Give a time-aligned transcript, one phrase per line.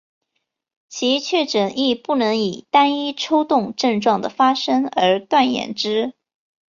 [0.89, 6.15] 其确诊亦不能以单一抽动症状的发生而断言之。